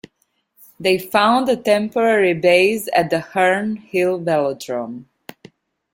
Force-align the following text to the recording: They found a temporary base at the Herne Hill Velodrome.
They 0.79 0.97
found 0.97 1.47
a 1.47 1.55
temporary 1.55 2.33
base 2.33 2.89
at 2.91 3.11
the 3.11 3.19
Herne 3.19 3.75
Hill 3.75 4.19
Velodrome. 4.19 5.05